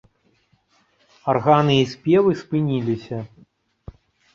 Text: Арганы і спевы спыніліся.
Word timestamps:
Арганы 1.35 1.75
і 1.83 1.85
спевы 1.95 2.31
спыніліся. 2.43 3.17